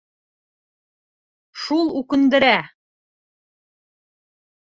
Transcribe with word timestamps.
Шул 1.65 1.91
үкендерә! 1.99 2.53